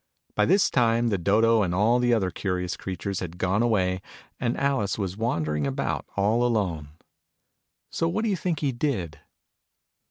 [0.33, 4.01] By this time the Dodo and all the other curious creatures had gone away,
[4.39, 6.89] and Alice was wandering about all alone.
[7.91, 9.19] So what do you think he did